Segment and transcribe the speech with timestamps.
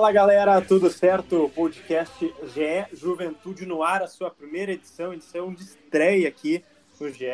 [0.00, 1.52] Fala galera, tudo certo?
[1.54, 6.64] Podcast GE Juventude no ar, a sua primeira edição, edição de estreia aqui
[6.98, 7.26] no GE.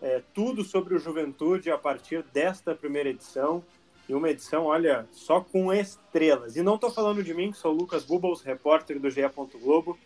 [0.00, 3.64] É, tudo sobre o Juventude a partir desta primeira edição.
[4.08, 6.54] E uma edição, olha, só com estrelas.
[6.54, 9.22] E não estou falando de mim, que sou o Lucas Bubbles, repórter do GE.
[9.60, 9.98] Globo,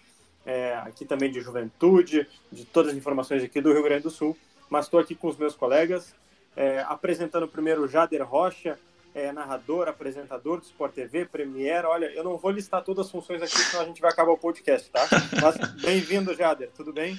[0.47, 4.35] é, aqui também de Juventude, de todas as informações aqui do Rio Grande do Sul.
[4.71, 6.15] Mas estou aqui com os meus colegas,
[6.57, 8.79] é, apresentando primeiro o Jader Rocha,
[9.15, 11.87] é, narrador, apresentador do Sport TV, Premiere.
[11.87, 14.39] Olha, eu não vou listar todas as funções aqui, senão a gente vai acabar o
[14.39, 15.07] podcast, tá?
[15.41, 17.19] Mas bem-vindo, Jader, tudo bem?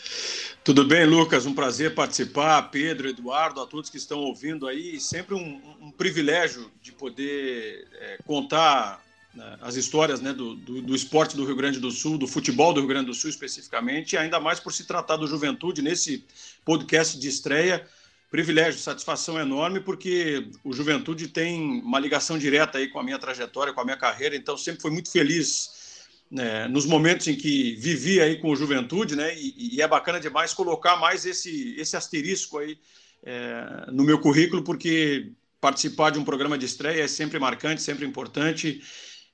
[0.64, 2.62] Tudo bem, Lucas, um prazer participar.
[2.70, 8.18] Pedro, Eduardo, a todos que estão ouvindo aí, sempre um, um privilégio de poder é,
[8.26, 12.28] contar né, as histórias né, do, do, do, esporte do Rio Grande do Sul, do
[12.28, 16.26] futebol do Rio Grande do Sul especificamente, ainda mais por se tratar do Juventude nesse
[16.66, 17.86] podcast de estreia
[18.30, 23.74] privilégio, satisfação enorme, porque o Juventude tem uma ligação direta aí com a minha trajetória,
[23.74, 28.22] com a minha carreira, então sempre fui muito feliz né, nos momentos em que vivi
[28.22, 32.60] aí com o Juventude, né, e, e é bacana demais colocar mais esse, esse asterisco
[32.60, 32.78] aí
[33.24, 38.06] é, no meu currículo, porque participar de um programa de estreia é sempre marcante, sempre
[38.06, 38.82] importante,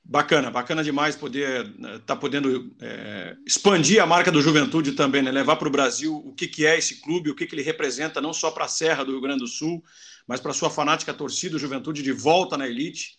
[0.08, 5.24] Bacana, bacana demais poder estar né, tá podendo é, expandir a marca do Juventude também,
[5.24, 5.32] né?
[5.32, 8.22] levar para o Brasil o que, que é esse clube, o que, que ele representa,
[8.22, 9.84] não só para a Serra do Rio Grande do Sul,
[10.28, 13.18] mas para a sua fanática torcida, Juventude de volta na elite.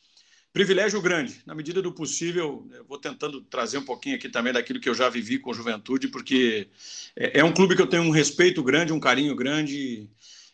[0.53, 4.89] Privilégio grande, na medida do possível, vou tentando trazer um pouquinho aqui também daquilo que
[4.89, 6.69] eu já vivi com Juventude, porque
[7.17, 10.09] é, é um clube que eu tenho um respeito grande, um carinho grande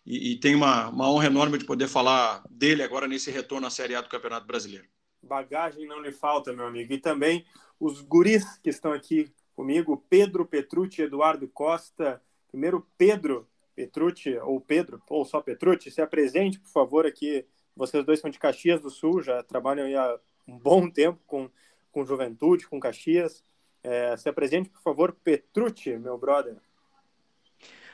[0.06, 3.70] e, e tenho uma, uma honra enorme de poder falar dele agora nesse retorno à
[3.70, 4.91] Série A do Campeonato Brasileiro
[5.22, 6.92] bagagem não lhe falta, meu amigo.
[6.92, 7.44] E também
[7.78, 12.22] os guris que estão aqui comigo, Pedro Petrucci, Eduardo Costa.
[12.48, 17.44] Primeiro, Pedro Petrucci, ou Pedro, ou só Petrucci, se apresente, por favor, aqui.
[17.74, 21.48] Vocês dois são de Caxias do Sul, já trabalham há um bom tempo com,
[21.90, 23.42] com Juventude, com Caxias.
[23.82, 26.56] É, se apresente, por favor, Petrucci, meu brother.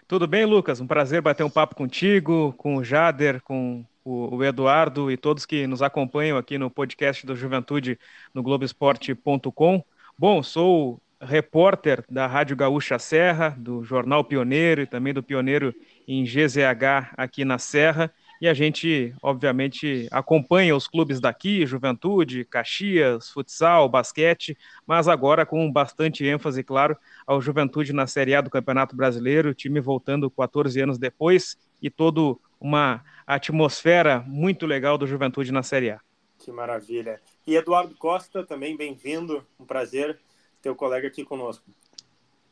[0.06, 0.81] Tudo bem, Lucas?
[0.81, 5.45] Um prazer bater um papo contigo, com o Jader, com o, o, Eduardo e todos
[5.45, 7.99] que nos acompanham aqui no podcast do Juventude
[8.33, 9.85] no Globoesporte.com.
[10.17, 15.75] Bom, sou repórter da Rádio Gaúcha Serra, do Jornal Pioneiro e também do Pioneiro
[16.07, 18.13] em GZH aqui na Serra.
[18.41, 24.56] E a gente, obviamente, acompanha os clubes daqui, Juventude, Caxias, futsal, basquete,
[24.87, 26.97] mas agora com bastante ênfase, claro,
[27.27, 31.91] ao Juventude na Série A do Campeonato Brasileiro, o time voltando 14 anos depois e
[31.91, 36.00] todo uma atmosfera muito legal do Juventude na Série A.
[36.38, 37.21] Que maravilha.
[37.47, 39.44] E Eduardo Costa, também bem-vindo.
[39.59, 40.19] Um prazer
[40.62, 41.65] ter o colega aqui conosco.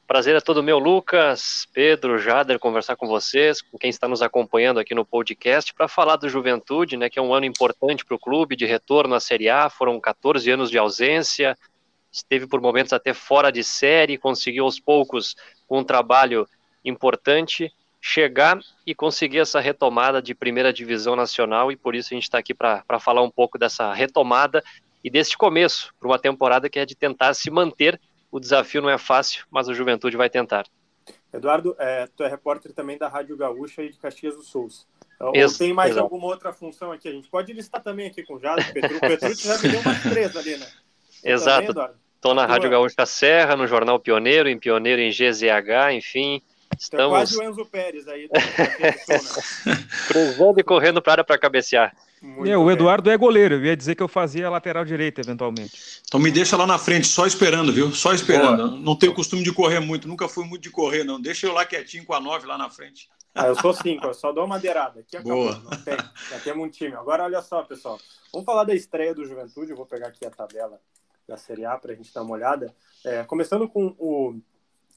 [0.06, 4.78] Prazer é todo meu, Lucas, Pedro, Jader, conversar com vocês, com quem está nos acompanhando
[4.78, 8.18] aqui no podcast, para falar do Juventude, né, que é um ano importante para o
[8.18, 11.58] clube, de retorno à Série A, foram 14 anos de ausência,
[12.12, 15.34] esteve por momentos até fora de série, conseguiu aos poucos,
[15.66, 16.46] com um trabalho
[16.84, 22.22] importante, chegar e conseguir essa retomada de primeira divisão nacional e por isso a gente
[22.22, 24.62] está aqui para falar um pouco dessa retomada
[25.02, 28.00] e desse começo para uma temporada que é de tentar se manter.
[28.30, 30.66] O desafio não é fácil, mas o Juventude vai tentar.
[31.32, 34.68] Eduardo, é, tu é repórter também da Rádio Gaúcha e de Caxias do Sul.
[35.20, 36.04] Ou Ex tem mais exato.
[36.04, 37.08] alguma outra função aqui?
[37.08, 38.96] A gente pode listar também aqui com o Jado, Petru.
[38.96, 40.66] O Petru já me deu umas três ali, né?
[41.24, 41.72] Exato.
[42.14, 46.42] Estou na Rádio Gaúcha Serra, no Jornal Pioneiro, em Pioneiro em GZH, enfim,
[46.78, 47.06] Estamos...
[47.06, 48.28] É quase o Enzo Pérez aí.
[50.08, 51.94] Cruzando e correndo para a área para cabecear.
[52.46, 56.02] É, o Eduardo é goleiro, eu ia dizer que eu fazia lateral direita eventualmente.
[56.06, 57.92] Então me deixa lá na frente, só esperando, viu?
[57.92, 58.68] Só esperando.
[58.68, 58.80] Boa.
[58.80, 61.20] Não tenho costume de correr muito, nunca fui muito de correr, não.
[61.20, 63.08] Deixa eu lá quietinho com a 9 lá na frente.
[63.34, 65.00] Ah, eu sou cinco, eu só dou uma madeirada.
[65.00, 65.62] Aqui acabou, Boa.
[65.62, 65.96] não tem.
[66.30, 66.94] Já temos um time.
[66.94, 67.98] Agora olha só, pessoal.
[68.32, 69.72] Vamos falar da estreia do Juventude.
[69.72, 70.80] Eu vou pegar aqui a tabela
[71.28, 72.74] da Série A para a gente dar uma olhada.
[73.04, 74.40] É, começando com o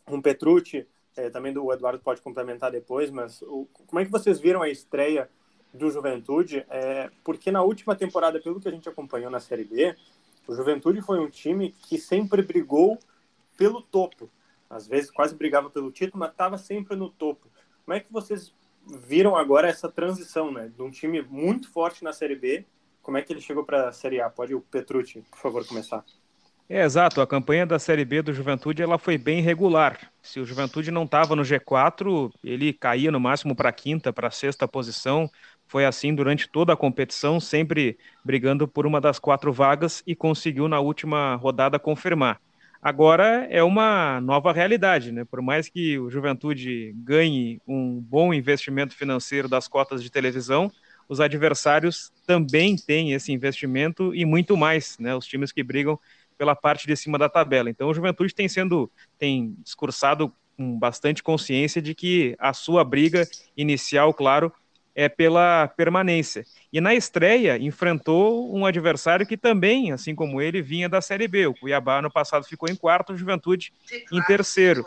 [0.08, 4.40] um Petrucci, é, também do Eduardo pode complementar depois, mas o, como é que vocês
[4.40, 5.30] viram a estreia
[5.74, 6.66] do Juventude?
[6.70, 9.96] É, porque na última temporada, pelo que a gente acompanhou na Série B,
[10.48, 12.98] o Juventude foi um time que sempre brigou
[13.58, 14.30] pelo topo.
[14.70, 17.48] Às vezes quase brigava pelo título, mas estava sempre no topo.
[17.86, 18.54] Como é que vocês
[18.86, 20.70] viram agora essa transição, né?
[20.70, 22.66] De um time muito forte na Série B,
[23.02, 24.30] como é que ele chegou para a Série A?
[24.30, 26.04] Pode o Petrucci, por favor, começar.
[26.72, 27.20] É, exato.
[27.20, 30.12] A campanha da Série B do Juventude ela foi bem regular.
[30.22, 34.28] Se o Juventude não estava no G4, ele caía no máximo para a quinta, para
[34.28, 35.30] a sexta posição.
[35.66, 40.68] Foi assim durante toda a competição, sempre brigando por uma das quatro vagas e conseguiu
[40.68, 42.40] na última rodada confirmar.
[42.82, 45.26] Agora é uma nova realidade, né?
[45.26, 50.72] Por mais que o Juventude ganhe um bom investimento financeiro das cotas de televisão,
[51.08, 55.16] os adversários também têm esse investimento e muito mais, né?
[55.16, 56.00] Os times que brigam
[56.40, 57.70] pela parte de cima da tabela.
[57.70, 63.28] Então, o Juventude tem sendo, tem discursado com bastante consciência de que a sua briga
[63.58, 64.52] inicial, claro,
[64.96, 66.46] é pela permanência.
[66.72, 71.48] E na estreia enfrentou um adversário que também, assim como ele, vinha da Série B.
[71.48, 73.74] O Cuiabá no passado ficou em quarto, o Juventude
[74.10, 74.86] em terceiro.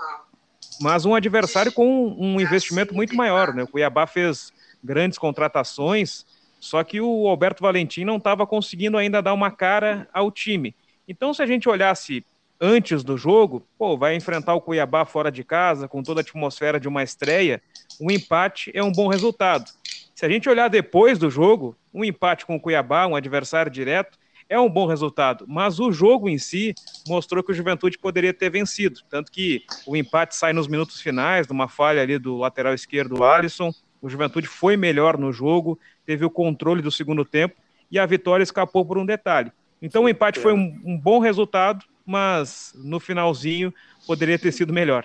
[0.80, 3.62] Mas um adversário com um investimento muito maior, né?
[3.62, 4.52] O Cuiabá fez
[4.82, 6.24] grandes contratações,
[6.58, 10.74] só que o Alberto Valentim não estava conseguindo ainda dar uma cara ao time.
[11.06, 12.24] Então, se a gente olhasse
[12.60, 16.78] antes do jogo, pô, vai enfrentar o Cuiabá fora de casa, com toda a atmosfera
[16.78, 17.60] de uma estreia,
[18.00, 19.70] um empate é um bom resultado.
[20.14, 24.16] Se a gente olhar depois do jogo, um empate com o Cuiabá, um adversário direto,
[24.48, 26.74] é um bom resultado, mas o jogo em si
[27.08, 31.48] mostrou que o Juventude poderia ter vencido, tanto que o empate sai nos minutos finais,
[31.48, 36.24] numa falha ali do lateral esquerdo do Alisson, o Juventude foi melhor no jogo, teve
[36.24, 37.56] o controle do segundo tempo
[37.90, 39.50] e a vitória escapou por um detalhe.
[39.82, 43.74] Então o empate foi um, um bom resultado, mas no finalzinho
[44.06, 45.04] poderia ter sido melhor.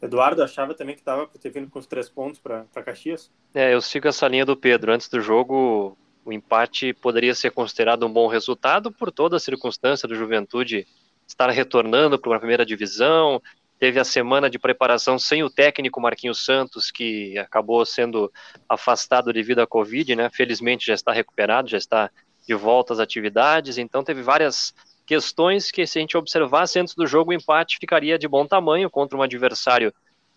[0.00, 3.30] Eduardo achava também que estava ter vindo com os três pontos para Caxias?
[3.54, 4.92] É, eu sigo essa linha do Pedro.
[4.92, 10.08] Antes do jogo, o empate poderia ser considerado um bom resultado por toda a circunstância
[10.08, 10.86] do Juventude
[11.26, 13.40] estar retornando para uma primeira divisão.
[13.78, 18.32] Teve a semana de preparação sem o técnico Marquinhos Santos, que acabou sendo
[18.68, 20.30] afastado devido à Covid, né?
[20.32, 22.10] Felizmente já está recuperado, já está
[22.46, 24.74] de volta às atividades, então teve várias
[25.06, 28.90] questões que se a gente observasse antes do jogo o empate ficaria de bom tamanho
[28.90, 29.92] contra um adversário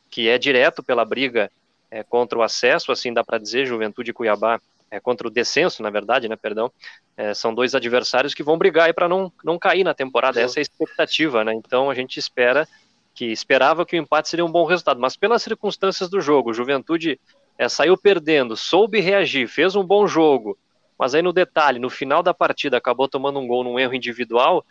[0.10, 1.52] que é direto pela briga
[1.90, 4.60] é, contra o acesso, assim dá para dizer, Juventude Cuiabá
[4.90, 6.72] é, contra o descenso, na verdade, né, perdão,
[7.18, 10.62] é, são dois adversários que vão brigar para não, não cair na temporada, essa é
[10.62, 12.68] a expectativa, né, então a gente espera
[13.14, 17.20] que esperava que o empate seria um bom resultado, mas pelas circunstâncias do jogo, Juventude
[17.58, 20.58] é, saiu perdendo, soube reagir, fez um bom jogo,
[20.98, 24.66] mas aí no detalhe, no final da partida, acabou tomando um gol num erro individual,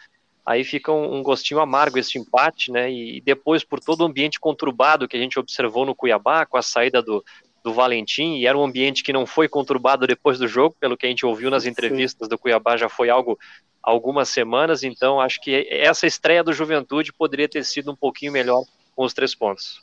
[0.45, 2.91] aí fica um, um gostinho amargo esse empate, né?
[2.91, 6.63] E depois, por todo o ambiente conturbado que a gente observou no Cuiabá, com a
[6.63, 7.25] saída do,
[7.63, 11.07] do Valentim, e era um ambiente que não foi conturbado depois do jogo, pelo que
[11.07, 12.31] a gente ouviu nas entrevistas Sim.
[12.31, 13.39] do Cuiabá, já foi algo
[13.83, 18.65] algumas semanas, então acho que essa estreia do Juventude poderia ter sido um pouquinho melhor
[18.97, 19.83] com os três pontos.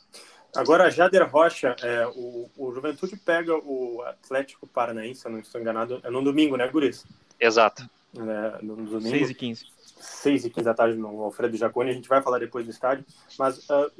[0.54, 5.60] Agora, Jader Rocha, é, o, o Juventude pega o Atlético Paranaense, se eu não estou
[5.60, 7.06] enganado, é no domingo, né, Guris?
[7.40, 7.88] Exato.
[8.14, 9.00] É, no domingo.
[9.00, 9.66] 6 e 15.
[9.98, 13.04] 6 e 15 da tarde no Alfredo Jaconi, a gente vai falar depois do estádio,
[13.38, 13.90] mas uh,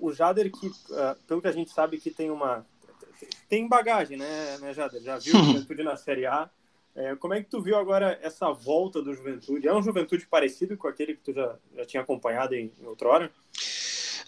[0.00, 2.66] o Jader, que, uh, pelo que a gente sabe, que tem uma...
[3.48, 5.00] tem bagagem, né, né Jader?
[5.00, 6.50] Já viu o Juventude na Série A,
[6.94, 9.66] é, como é que tu viu agora essa volta do Juventude?
[9.66, 13.24] É um Juventude parecido com aquele que tu já, já tinha acompanhado em, em outrora?
[13.24, 13.32] hora?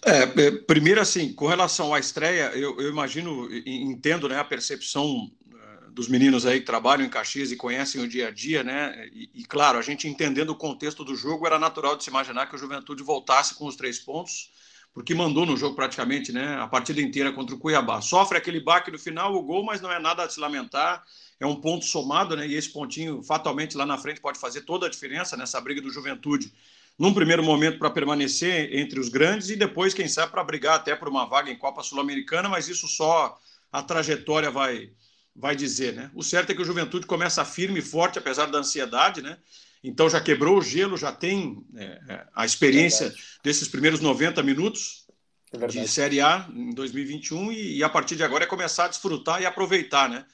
[0.05, 5.31] É, é, primeiro, assim, com relação à estreia, eu, eu imagino, entendo né, a percepção
[5.51, 9.09] é, dos meninos aí que trabalham em Caxias e conhecem o dia a dia, né?
[9.11, 12.45] E, e, claro, a gente entendendo o contexto do jogo, era natural de se imaginar
[12.45, 14.51] que o Juventude voltasse com os três pontos,
[14.93, 16.55] porque mandou no jogo praticamente, né?
[16.59, 17.99] A partida inteira contra o Cuiabá.
[17.99, 21.03] Sofre aquele baque no final, o gol, mas não é nada a se lamentar.
[21.39, 22.47] É um ponto somado, né?
[22.47, 25.89] E esse pontinho, fatalmente, lá na frente pode fazer toda a diferença nessa briga do
[25.89, 26.53] Juventude
[26.97, 30.95] num primeiro momento para permanecer entre os grandes e depois, quem sabe, para brigar até
[30.95, 33.37] por uma vaga em Copa Sul-Americana, mas isso só
[33.71, 34.91] a trajetória vai,
[35.35, 36.09] vai dizer, né?
[36.13, 39.37] O certo é que o Juventude começa firme e forte, apesar da ansiedade, né?
[39.83, 45.05] Então já quebrou o gelo, já tem é, é a experiência desses primeiros 90 minutos
[45.53, 48.87] é de Série A em 2021 e, e a partir de agora é começar a
[48.87, 50.25] desfrutar e aproveitar, né?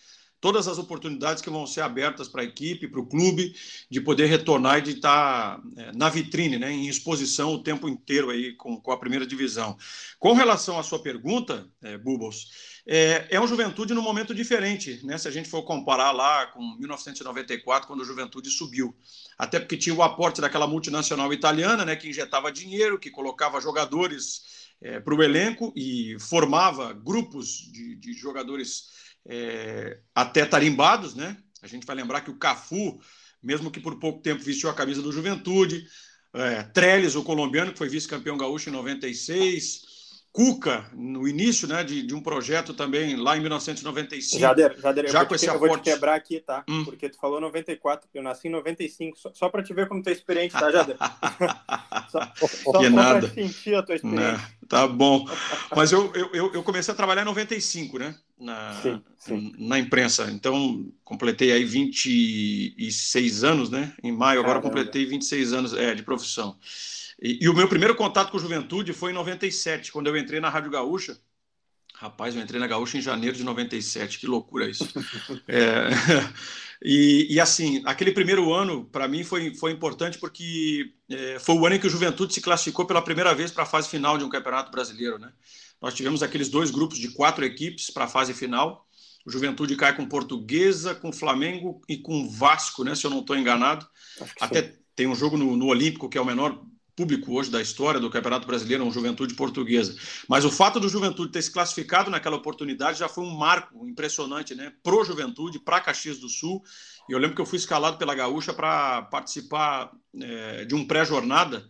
[0.41, 3.55] Todas as oportunidades que vão ser abertas para a equipe, para o clube,
[3.89, 8.31] de poder retornar e de estar é, na vitrine, né, em exposição o tempo inteiro
[8.31, 9.77] aí com, com a primeira divisão.
[10.19, 12.00] Com relação à sua pergunta, é,
[12.86, 15.17] é, é um Juventude num momento diferente, né?
[15.17, 18.95] Se a gente for comparar lá com 1994, quando o Juventude subiu,
[19.38, 24.41] até porque tinha o aporte daquela multinacional italiana, né, que injetava dinheiro, que colocava jogadores
[24.81, 28.89] é, para o elenco e formava grupos de, de jogadores
[29.25, 31.37] é, até tarimbados, né?
[31.61, 32.99] A gente vai lembrar que o Cafu,
[33.41, 35.85] mesmo que por pouco tempo vestiu a camisa do Juventude,
[36.33, 39.90] é, Trellis, o colombiano, que foi vice-campeão gaúcho em 96,
[40.33, 44.39] Cuca, no início né, de, de, um projeto também, lá em 1995.
[44.39, 46.63] Jader, Jader já eu, com esse te, eu vou te quebrar aqui, tá?
[46.69, 46.85] Hum.
[46.85, 50.07] Porque tu falou 94, eu nasci em 95, só, só para te ver como tu
[50.07, 50.95] é experiente, tá, Jader?
[52.09, 53.27] só só que nada.
[53.27, 54.31] sentir a tua experiência.
[54.31, 55.27] Não, tá bom.
[55.75, 58.15] Mas eu, eu, eu comecei a trabalhar em 95, né?
[58.39, 59.53] Na, sim, sim.
[59.57, 60.31] na imprensa.
[60.31, 63.93] Então, completei aí 26 anos, né?
[64.01, 64.69] Em maio, agora Caramba.
[64.69, 66.57] completei 26 anos é, de profissão.
[67.21, 70.49] E, e, o meu primeiro contato com Juventude foi em 97, quando eu entrei na
[70.49, 71.19] Rádio Gaúcha.
[71.93, 74.89] Rapaz, eu entrei na Gaúcha em janeiro de 97, que loucura isso.
[75.47, 75.89] é,
[76.83, 81.65] e, e, assim, aquele primeiro ano, para mim, foi, foi importante porque é, foi o
[81.65, 84.23] ano em que o Juventude se classificou pela primeira vez para a fase final de
[84.23, 85.19] um campeonato brasileiro.
[85.19, 85.31] Né?
[85.79, 88.87] Nós tivemos aqueles dois grupos de quatro equipes para a fase final.
[89.23, 93.37] O Juventude cai com Portuguesa, com Flamengo e com Vasco, né, se eu não estou
[93.37, 93.87] enganado.
[94.39, 96.65] Até tem um jogo no, no Olímpico, que é o menor
[97.01, 99.96] público hoje da história do Campeonato Brasileiro, um Juventude Portuguesa.
[100.27, 104.53] Mas o fato do Juventude ter se classificado naquela oportunidade já foi um marco impressionante,
[104.53, 104.72] né?
[104.84, 106.62] Pro Juventude, para Caxias do Sul.
[107.10, 109.91] E eu lembro que eu fui escalado pela Gaúcha para participar
[110.22, 111.67] é, de um pré-jornada.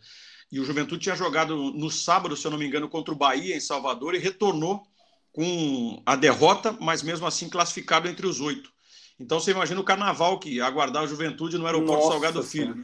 [0.51, 3.55] E o Juventude tinha jogado no sábado, se eu não me engano, contra o Bahia
[3.55, 4.83] em Salvador e retornou
[5.31, 8.69] com a derrota, mas mesmo assim classificado entre os oito.
[9.17, 12.75] Então você imagina o carnaval que aguardar a Juventude no aeroporto Nossa, Salgado Filho.
[12.75, 12.83] Né?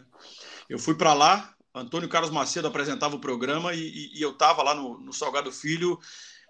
[0.70, 4.63] Eu fui para lá, Antônio Carlos Macedo apresentava o programa e, e, e eu estava
[4.63, 6.00] lá no, no, Salgado Filho.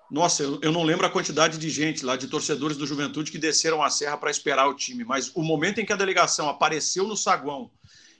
[0.09, 3.37] Nossa, eu, eu, não lembro a quantidade de gente lá, de torcedores do Juventude que
[3.37, 7.07] desceram a serra para esperar o time, mas o momento em que a delegação apareceu
[7.07, 7.69] no saguão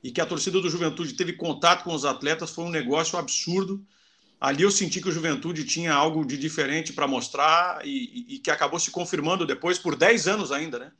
[0.03, 3.83] e que a torcida do Juventude teve contato com os atletas foi um negócio absurdo.
[4.39, 8.51] Ali eu senti que o Juventude tinha algo de diferente para mostrar e, e, que
[8.51, 10.91] acabou se confirmando depois por 10 anos ainda, né?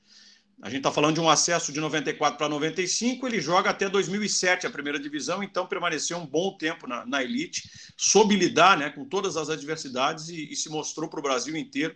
[0.62, 4.66] A gente está falando de um acesso de 94 para 95, ele joga até 2007
[4.66, 9.06] a primeira divisão, então permaneceu um bom tempo na, na elite, soube lidar né, com
[9.06, 11.96] todas as adversidades e, e se mostrou para o Brasil inteiro.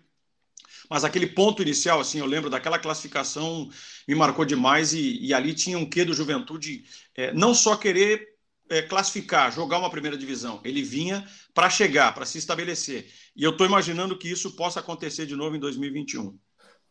[0.88, 3.68] Mas aquele ponto inicial, assim, eu lembro daquela classificação,
[4.08, 6.84] me marcou demais e, e ali tinha um quê do Juventude,
[7.16, 8.36] é, não só querer
[8.70, 13.12] é, classificar, jogar uma primeira divisão, ele vinha para chegar, para se estabelecer.
[13.36, 16.38] E eu estou imaginando que isso possa acontecer de novo em 2021.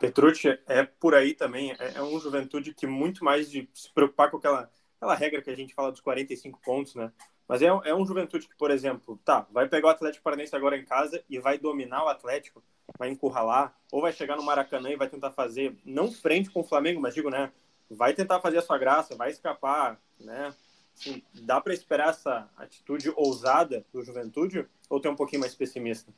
[0.00, 4.30] Petrucci é por aí também, é, é um juventude que muito mais de se preocupar
[4.30, 7.12] com aquela, aquela regra que a gente fala dos 45 pontos, né?
[7.46, 10.78] Mas é, é um juventude que, por exemplo, tá, vai pegar o Atlético Paranaense agora
[10.78, 12.62] em casa e vai dominar o Atlético,
[12.98, 16.64] vai encurralar, ou vai chegar no Maracanã e vai tentar fazer, não frente com o
[16.64, 17.52] Flamengo, mas digo, né?
[17.90, 20.54] Vai tentar fazer a sua graça, vai escapar, né?
[20.98, 26.10] Assim, dá para esperar essa atitude ousada do Juventude ou tem um pouquinho mais pessimista?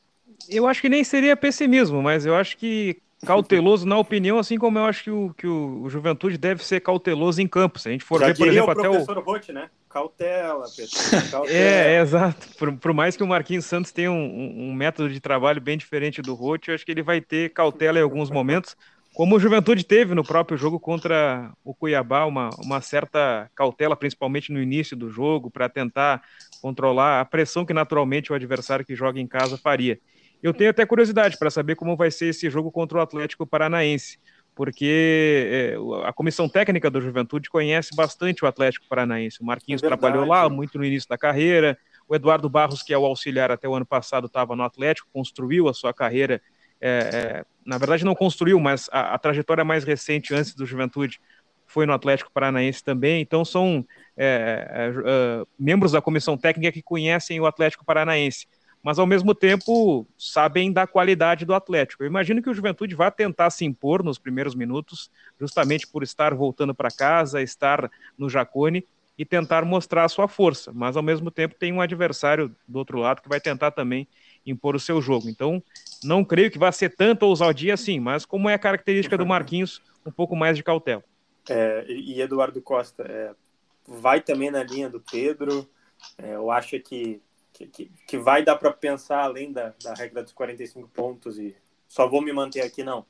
[0.49, 4.79] Eu acho que nem seria pessimismo, mas eu acho que cauteloso na opinião, assim como
[4.79, 7.79] eu acho que o, que o, Juventude deve ser cauteloso em campo.
[7.79, 8.93] Se a gente for Já ver, por exemplo, o até o.
[8.93, 9.71] professor Roth, né?
[9.89, 10.93] Cautela, Pedro.
[11.31, 11.57] Cautela.
[11.57, 12.49] É, é, exato.
[12.59, 16.21] Por, por, mais que o Marquinhos Santos tenha um, um, método de trabalho bem diferente
[16.21, 18.77] do Roth, eu acho que ele vai ter cautela em alguns momentos,
[19.15, 24.51] como o Juventude teve no próprio jogo contra o Cuiabá, uma, uma certa cautela, principalmente
[24.51, 26.23] no início do jogo, para tentar
[26.63, 30.01] controlar a pressão que naturalmente o adversário que joga em casa faria.
[30.43, 34.19] Eu tenho até curiosidade para saber como vai ser esse jogo contra o Atlético Paranaense,
[34.55, 39.41] porque é, a comissão técnica do Juventude conhece bastante o Atlético Paranaense.
[39.41, 41.79] O Marquinhos é trabalhou lá muito no início da carreira.
[42.09, 45.69] O Eduardo Barros, que é o auxiliar até o ano passado, estava no Atlético, construiu
[45.69, 46.43] a sua carreira.
[46.81, 51.21] É, é, na verdade, não construiu, mas a, a, trajetória mais recente antes do Juventude
[51.65, 53.23] foi no Atlético Paranaense também.
[53.23, 58.47] Então, são é, é, membros da comissão técnica que conhecem o Atlético Paranaense
[58.83, 62.03] mas ao mesmo tempo sabem da qualidade do Atlético.
[62.03, 66.35] Eu imagino que o Juventude vai tentar se impor nos primeiros minutos, justamente por estar
[66.35, 68.85] voltando para casa, estar no Jacone
[69.17, 72.99] e tentar mostrar a sua força, mas ao mesmo tempo tem um adversário do outro
[72.99, 74.09] lado que vai tentar também
[74.45, 75.29] impor o seu jogo.
[75.29, 75.63] Então,
[76.03, 79.81] não creio que vai ser tanta ousadia assim, mas como é a característica do Marquinhos,
[80.05, 81.05] um pouco mais de cautela.
[81.49, 83.33] É, e Eduardo Costa, é,
[83.87, 85.69] vai também na linha do Pedro,
[86.19, 87.21] é, eu acho que
[87.67, 91.57] que, que, vai dar para pensar além da, da regra dos 45 pontos e
[91.89, 93.05] só vou me manter aqui, não.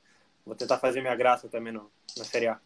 [0.44, 2.60] Vou tentar fazer minha graça também no, na Série A.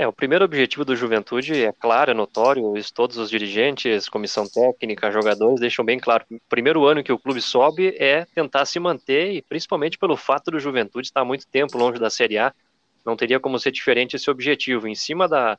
[0.00, 5.10] É, o primeiro objetivo do Juventude é claro, é notório, todos os dirigentes, comissão técnica,
[5.10, 6.24] jogadores deixam bem claro.
[6.30, 10.50] O primeiro ano que o clube sobe é tentar se manter e principalmente pelo fato
[10.50, 12.54] do Juventude estar muito tempo longe da Série A,
[13.04, 14.88] não teria como ser diferente esse objetivo.
[14.88, 15.58] Em cima da,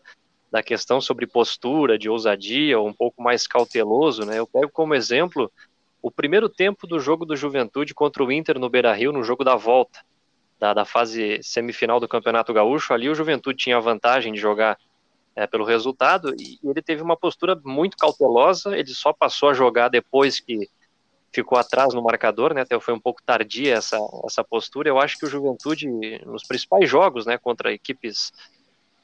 [0.52, 4.38] da questão sobre postura, de ousadia, ou um pouco mais cauteloso, né?
[4.38, 5.50] Eu pego como exemplo
[6.02, 9.56] o primeiro tempo do jogo do Juventude contra o Inter no Beira-Rio, no jogo da
[9.56, 10.00] volta,
[10.60, 12.94] da, da, fase semifinal do Campeonato Gaúcho.
[12.94, 14.78] Ali o Juventude tinha a vantagem de jogar
[15.36, 18.78] é, pelo resultado e ele teve uma postura muito cautelosa.
[18.78, 20.68] Ele só passou a jogar depois que
[21.32, 22.62] ficou atrás no marcador, né?
[22.62, 24.90] Até foi um pouco tardia essa, essa postura.
[24.90, 25.88] Eu acho que o Juventude,
[26.26, 28.34] nos principais jogos, né, contra equipes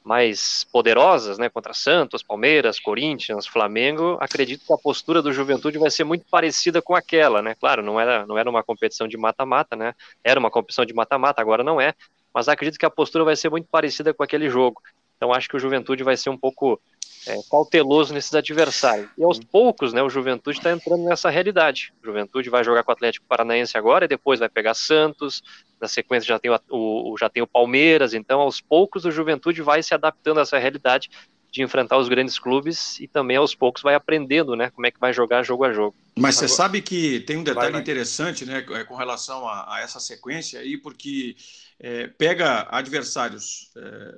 [0.08, 5.90] mais poderosas, né, contra Santos, Palmeiras, Corinthians, Flamengo, acredito que a postura do Juventude vai
[5.90, 7.54] ser muito parecida com aquela, né?
[7.54, 9.94] Claro, não era, não era uma competição de mata-mata, né?
[10.24, 11.92] Era uma competição de mata-mata, agora não é,
[12.32, 14.80] mas acredito que a postura vai ser muito parecida com aquele jogo.
[15.18, 16.80] Então acho que o Juventude vai ser um pouco
[17.26, 19.10] é, cauteloso nesses adversários.
[19.18, 21.92] E aos poucos, né, o Juventude está entrando nessa realidade.
[22.02, 25.42] O Juventude vai jogar com o Atlético Paranaense agora, e depois vai pegar Santos,
[25.80, 29.62] na sequência já tem o, o, já tem o Palmeiras, então aos poucos o Juventude
[29.62, 31.10] vai se adaptando a essa realidade
[31.50, 35.00] de enfrentar os grandes clubes e também aos poucos vai aprendendo, né, como é que
[35.00, 35.96] vai jogar jogo a jogo.
[36.16, 37.80] Mas você sabe que tem um detalhe vai, vai.
[37.80, 41.36] interessante, né, é, com relação a, a, essa sequência aí, porque
[41.80, 44.14] é, pega adversários é,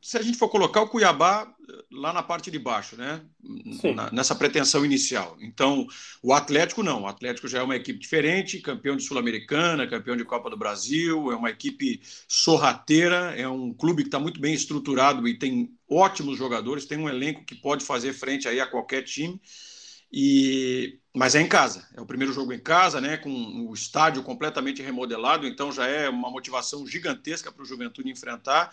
[0.00, 3.20] se a gente for colocar o Cuiabá eh, lá na parte de baixo, né?
[3.94, 5.36] Na, nessa pretensão inicial.
[5.40, 5.86] Então,
[6.22, 7.02] o Atlético não.
[7.02, 11.32] O Atlético já é uma equipe diferente, campeão de Sul-Americana, campeão de Copa do Brasil,
[11.32, 16.38] é uma equipe sorrateira, é um clube que está muito bem estruturado e tem ótimos
[16.38, 19.40] jogadores, tem um elenco que pode fazer frente aí a qualquer time.
[20.12, 23.16] E mas é em casa, é o primeiro jogo em casa, né?
[23.16, 28.72] Com o estádio completamente remodelado, então já é uma motivação gigantesca para o Juventude enfrentar.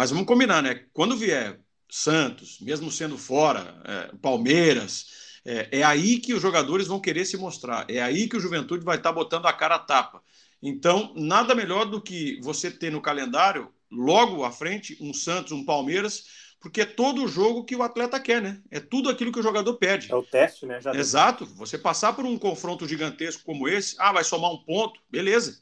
[0.00, 0.86] Mas vamos combinar, né?
[0.94, 5.04] Quando vier Santos, mesmo sendo fora, é, Palmeiras,
[5.44, 7.84] é, é, aí que os jogadores vão querer se mostrar.
[7.86, 10.22] É aí que o Juventude vai estar tá botando a cara a tapa.
[10.62, 15.66] Então, nada melhor do que você ter no calendário, logo à frente, um Santos, um
[15.66, 16.24] Palmeiras,
[16.62, 18.62] porque é todo o jogo que o atleta quer, né?
[18.70, 20.10] É tudo aquilo que o jogador pede.
[20.10, 20.80] É o teste, né?
[20.80, 21.44] Já Exato.
[21.56, 25.60] Você passar por um confronto gigantesco como esse, ah, vai somar um ponto, beleza.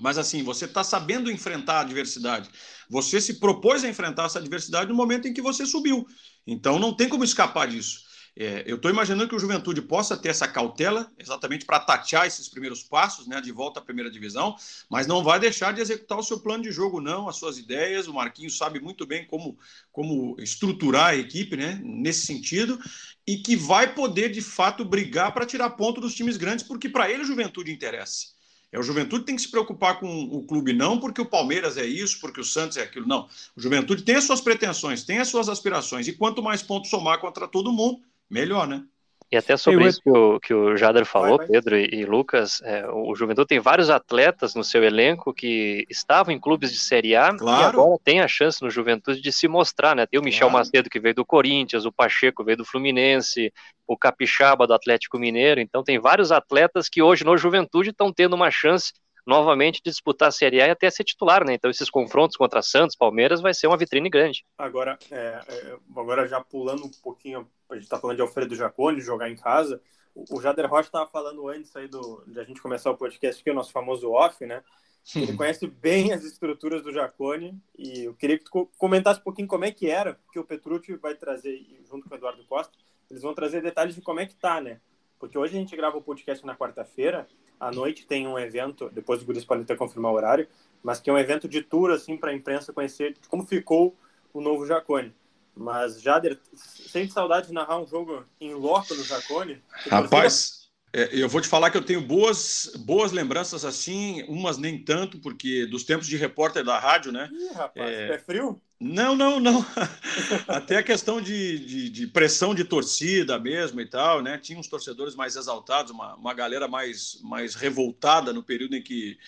[0.00, 2.48] Mas assim, você está sabendo enfrentar a adversidade.
[2.88, 6.06] Você se propôs a enfrentar essa adversidade no momento em que você subiu.
[6.46, 8.10] Então não tem como escapar disso.
[8.36, 12.48] É, eu estou imaginando que o Juventude possa ter essa cautela, exatamente para tatear esses
[12.48, 14.56] primeiros passos, né, de volta à primeira divisão,
[14.88, 18.06] mas não vai deixar de executar o seu plano de jogo, não, as suas ideias.
[18.06, 19.58] O Marquinhos sabe muito bem como,
[19.92, 22.78] como estruturar a equipe né, nesse sentido,
[23.26, 27.10] e que vai poder, de fato, brigar para tirar ponto dos times grandes, porque para
[27.10, 28.39] ele o Juventude interessa.
[28.72, 31.84] É, o Juventude tem que se preocupar com o clube, não porque o Palmeiras é
[31.84, 33.28] isso, porque o Santos é aquilo, não.
[33.56, 37.20] O Juventude tem as suas pretensões, tem as suas aspirações, e quanto mais pontos somar
[37.20, 38.84] contra todo mundo, melhor, né?
[39.32, 41.48] E até sobre isso que o, que o Jader falou, vai, vai.
[41.48, 46.34] Pedro e, e Lucas, é, o Juventude tem vários atletas no seu elenco que estavam
[46.34, 47.62] em clubes de Série A claro.
[47.62, 50.04] e agora tem a chance no Juventude de se mostrar, né?
[50.04, 50.64] Tem o Michel claro.
[50.64, 53.52] Macedo que veio do Corinthians, o Pacheco veio do Fluminense,
[53.86, 58.34] o Capixaba do Atlético Mineiro, então tem vários atletas que hoje no Juventude estão tendo
[58.34, 58.92] uma chance
[59.30, 61.54] novamente disputar a Série A e até ser titular, né?
[61.54, 64.44] Então esses confrontos contra Santos, Palmeiras vai ser uma vitrine grande.
[64.58, 69.00] Agora, é, é, agora já pulando um pouquinho, a gente está falando de Alfredo Jaconi,
[69.00, 69.80] jogar em casa.
[70.14, 73.50] O, Jader Rocha estava falando antes aí do, de a gente começar o podcast aqui,
[73.52, 74.64] o nosso famoso off, né?
[75.14, 79.46] Ele conhece bem as estruturas do Jacone e eu queria que tu comentasse um pouquinho
[79.46, 82.76] como é que era, porque o Petrucci vai trazer, junto com o Eduardo Costa,
[83.08, 84.80] eles vão trazer detalhes de como é que tá, né?
[85.20, 87.28] Porque hoje a gente grava o podcast na quarta-feira
[87.60, 90.48] à noite tem um evento, depois o Guris pode até confirmar o horário,
[90.82, 93.94] mas que é um evento de tour, assim, para a imprensa conhecer como ficou
[94.32, 95.14] o novo Jacone.
[95.54, 99.62] Mas, Jader, sente saudade de narrar um jogo em loco no Jacone?
[99.90, 104.82] Rapaz, é, eu vou te falar que eu tenho boas, boas lembranças assim, umas nem
[104.82, 107.28] tanto, porque dos tempos de repórter da rádio, né?
[107.32, 108.60] Ih, rapaz, é, é frio?
[108.80, 109.64] Não, não, não.
[110.48, 114.38] Até a questão de, de, de, pressão de torcida mesmo e tal, né?
[114.38, 119.18] Tinha uns torcedores mais exaltados, uma, uma galera mais, mais revoltada no período em que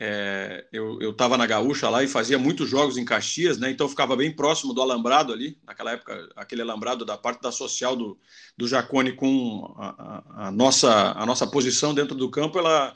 [0.00, 3.70] é, eu estava na Gaúcha lá e fazia muitos jogos em Caxias, né?
[3.70, 7.94] Então ficava bem próximo do alambrado ali, naquela época, aquele alambrado da parte da social
[7.94, 8.18] do,
[8.56, 12.92] do Jacone com a, a, a nossa, a nossa posição dentro do campo, ela,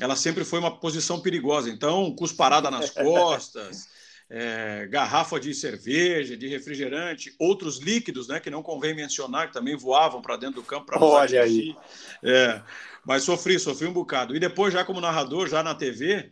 [0.00, 1.70] ela sempre foi uma posição perigosa.
[1.70, 3.88] Então, cusparada nas costas
[4.30, 9.76] é, garrafa de cerveja, de refrigerante, outros líquidos, né, que não convém mencionar, que também
[9.76, 11.74] voavam para dentro do campo para Olha aí.
[12.22, 12.60] É,
[13.04, 14.36] mas sofri, sofri um bocado.
[14.36, 16.30] E depois, já como narrador, já na TV,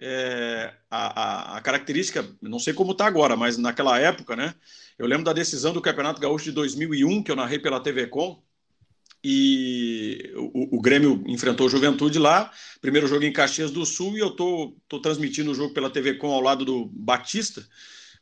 [0.00, 4.54] é, a, a, a, característica, não sei como está agora, mas naquela época, né?
[4.98, 8.42] Eu lembro da decisão do Campeonato Gaúcho de 2001, que eu narrei pela TV Com,
[9.30, 14.20] e o, o, Grêmio enfrentou o Juventude lá, primeiro jogo em Caxias do Sul, e
[14.20, 17.62] eu tô, tô transmitindo o jogo pela TV Com ao lado do Batista.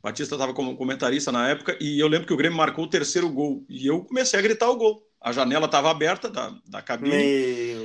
[0.03, 3.31] Batista estava como comentarista na época, e eu lembro que o Grêmio marcou o terceiro
[3.31, 5.01] gol, e eu comecei a gritar o gol.
[5.21, 7.15] A janela estava aberta da, da cabine,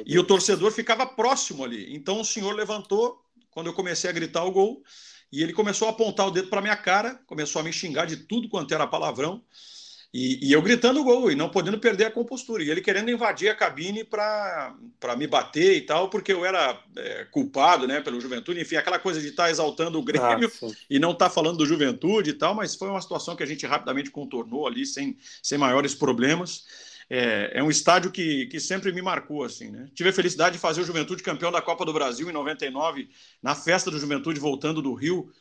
[0.03, 1.95] e o torcedor ficava próximo ali.
[1.95, 4.81] Então o senhor levantou, quando eu comecei a gritar o gol,
[5.31, 8.17] e ele começou a apontar o dedo para minha cara, começou a me xingar de
[8.17, 9.43] tudo quanto era palavrão.
[10.13, 12.61] E, e, eu gritando gol e não podendo perder a compostura.
[12.61, 14.75] E ele querendo invadir a cabine para
[15.17, 18.59] me bater e tal, porque eu era é, culpado né, pelo Juventude.
[18.59, 21.59] Enfim, aquela coisa de estar tá exaltando o Grêmio ah, e não estar tá falando
[21.59, 25.17] do Juventude e tal, mas foi uma situação que a gente rapidamente contornou ali, sem,
[25.41, 26.65] sem maiores problemas.
[27.09, 29.45] É, é um estádio que, que sempre me marcou.
[29.45, 29.87] assim, né?
[29.95, 33.09] Tive a felicidade de fazer o Juventude campeão da Copa do Brasil em 99,
[33.41, 35.31] na festa do Juventude, voltando do Rio.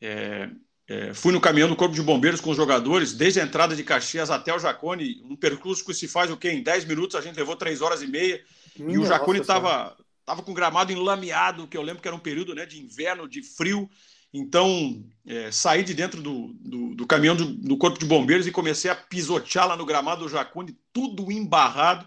[0.00, 0.48] É,
[0.88, 3.84] é, fui no caminhão do Corpo de Bombeiros com os jogadores, desde a entrada de
[3.84, 6.50] Caxias até o Jacone, um percurso que se faz o quê?
[6.50, 8.42] Em 10 minutos a gente levou 3 horas e meia.
[8.78, 12.20] Minha e o Jacone estava tava com gramado enlameado, que eu lembro que era um
[12.20, 13.88] período né, de inverno, de frio.
[14.32, 18.52] Então, é, saí de dentro do, do, do caminhão do, do, Corpo de Bombeiros e
[18.52, 22.06] comecei a pisotear lá no gramado do Jacone, tudo embarrado.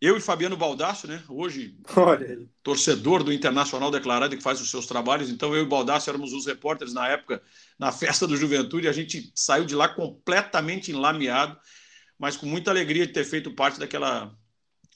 [0.00, 1.22] Eu e Fabiano Baldasso, né?
[1.28, 1.76] Hoje,
[2.62, 5.28] torcedor do Internacional declarado que faz os seus trabalhos.
[5.28, 7.42] Então, eu e Baldasso éramos os repórteres na época,
[7.78, 8.88] na festa do Juventude.
[8.88, 11.54] A gente saiu de lá completamente enlameado,
[12.18, 14.34] mas com muita alegria de ter feito parte daquela,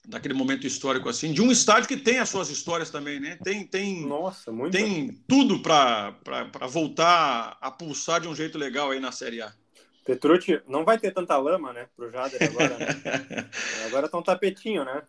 [0.08, 3.36] daquele momento histórico assim, de um estádio que tem as suas histórias também, né?
[3.44, 6.16] Tem, tem, Nossa, muito tem tudo para
[6.70, 9.52] voltar a pulsar de um jeito legal aí na Série A.
[10.04, 12.78] Petrucci não vai ter tanta lama, né, pro Jader agora.
[12.78, 12.86] Né?
[13.86, 15.02] agora tá um tapetinho, né?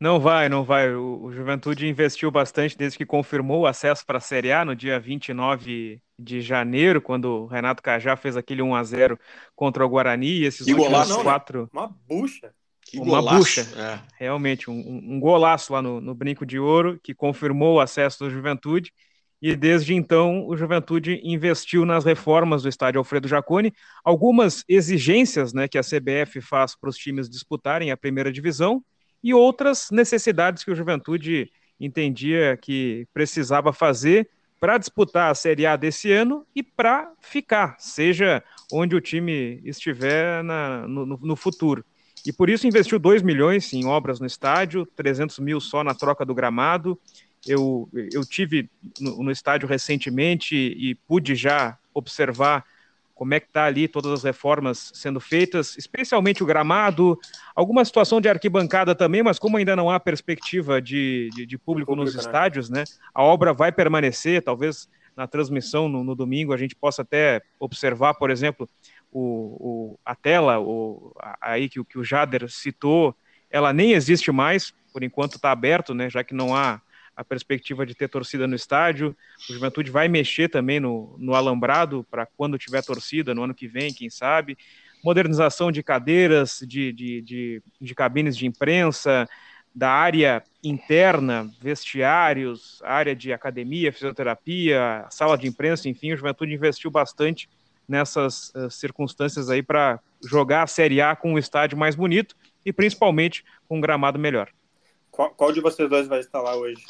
[0.00, 0.92] Não vai, não vai.
[0.94, 4.98] O, Juventude investiu bastante desde que confirmou o acesso para a Série A no dia
[4.98, 9.18] 29 de janeiro, quando o Renato Cajá fez aquele 1 a 0
[9.54, 10.40] contra o Guarani.
[10.40, 11.62] E esses que últimos golaço, quatro.
[11.62, 11.68] Né?
[11.72, 12.52] Uma bucha.
[12.82, 13.98] Que uma golaço, bucha, é.
[14.18, 18.30] realmente, um, um, golaço lá no, no Brinco de Ouro, que confirmou o acesso do
[18.30, 18.92] Juventude
[19.40, 25.68] e desde então o Juventude investiu nas reformas do estádio Alfredo Jaconi, algumas exigências né,
[25.68, 28.82] que a CBF faz para os times disputarem a primeira divisão
[29.22, 34.28] e outras necessidades que o Juventude entendia que precisava fazer
[34.60, 38.42] para disputar a Série A desse ano e para ficar, seja
[38.72, 41.84] onde o time estiver na, no, no, futuro.
[42.24, 46.24] E por isso investiu 2 milhões em obras no estádio, 300 mil só na troca
[46.24, 46.98] do gramado,
[47.46, 52.64] eu, eu tive no, no estádio recentemente e pude já observar
[53.14, 57.18] como é que está ali todas as reformas sendo feitas, especialmente o gramado,
[57.54, 61.92] alguma situação de arquibancada também, mas como ainda não há perspectiva de, de, de público,
[61.92, 62.20] público, nos né?
[62.20, 62.82] estádios, né?
[63.14, 68.14] A obra vai permanecer, talvez na transmissão no, no domingo a gente possa até observar,
[68.14, 68.68] por exemplo,
[69.12, 73.14] o, o a tela o, a, aí que, que o Jader citou,
[73.48, 76.10] ela nem existe mais, por enquanto está aberto, né?
[76.10, 76.80] Já que não há
[77.16, 79.16] a perspectiva de ter torcida no estádio.
[79.48, 83.68] O Juventude vai mexer também no, no alambrado para quando tiver torcida, no ano que
[83.68, 84.56] vem, quem sabe.
[85.02, 89.28] Modernização de cadeiras, de, de, de, de cabines de imprensa,
[89.74, 96.90] da área interna, vestiários, área de academia, fisioterapia, sala de imprensa, enfim, o Juventude investiu
[96.90, 97.48] bastante
[97.88, 102.72] nessas uh, circunstâncias aí para jogar a Série A com um estádio mais bonito e
[102.72, 104.48] principalmente com um gramado melhor.
[105.14, 106.82] Qual, qual, de vocês dois vai estar lá hoje?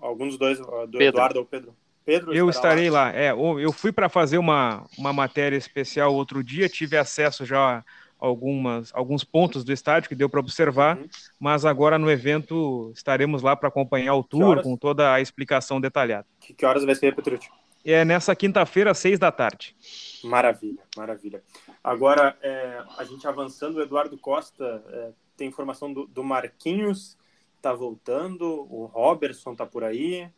[0.00, 1.02] Algum dos dois, do Pedro.
[1.02, 1.74] Eduardo ou Pedro?
[2.04, 3.06] Pedro eu estarei lá.
[3.06, 3.12] lá.
[3.12, 7.84] É, eu fui para fazer uma, uma matéria especial outro dia, tive acesso já a
[8.20, 11.08] algumas, alguns pontos do estádio que deu para observar, uhum.
[11.40, 16.26] mas agora no evento estaremos lá para acompanhar o tour com toda a explicação detalhada.
[16.38, 17.50] Que, que horas vai ser, Petrucci?
[17.84, 19.74] É nessa quinta-feira, seis da tarde.
[20.22, 21.42] Maravilha, maravilha.
[21.82, 27.20] Agora, é, a gente avançando, o Eduardo Costa é, tem informação do, do Marquinhos
[27.62, 30.28] tá voltando, o Robertson tá por aí.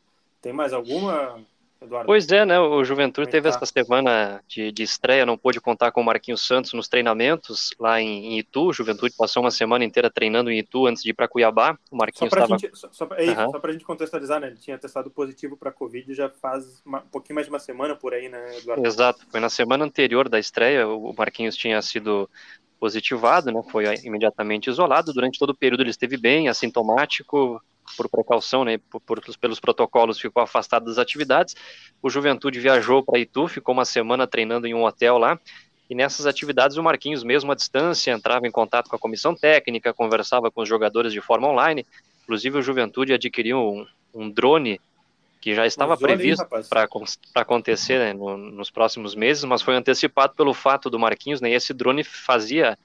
[0.43, 1.41] Tem mais alguma,
[1.81, 2.07] Eduardo?
[2.07, 2.61] Pois é, né?
[2.61, 6.75] O Juventude teve essa semana de, de estreia, não pôde contar com o Marquinhos Santos
[6.75, 8.69] nos treinamentos lá em, em Itu.
[8.69, 11.79] O Juventude passou uma semana inteira treinando em Itu antes de ir para Cuiabá.
[11.91, 12.59] O Marquinhos estava.
[12.75, 13.53] Só, só, uhum.
[13.53, 14.49] para a gente contextualizar, né?
[14.49, 17.97] Ele tinha testado positivo para Covid já faz uma, um pouquinho mais de uma semana
[17.97, 18.87] por aí, né, Eduardo?
[18.87, 19.27] Exato.
[19.31, 20.87] Foi na semana anterior da estreia.
[20.87, 22.29] O Marquinhos tinha sido
[22.85, 25.11] positivado, né, foi imediatamente isolado.
[25.15, 27.59] Durante todo o período ele esteve bem, assintomático,
[27.97, 31.57] por precaução, né, por, por, pelos protocolos, ficou afastado das atividades.
[32.03, 35.41] O Juventude viajou para Itu, ficou uma semana treinando em um hotel lá.
[35.89, 39.95] E nessas atividades, o Marquinhos, mesmo à distância, entrava em contato com a comissão técnica,
[39.95, 41.87] conversava com os jogadores de forma online.
[42.25, 44.79] Inclusive, o Juventude adquiriu um, um drone
[45.45, 46.89] que já estava previsto para
[47.35, 51.53] acontecer né, no, nos próximos meses, mas foi antecipado pelo fato do Marquinhos, né, e
[51.53, 52.79] esse drone fazia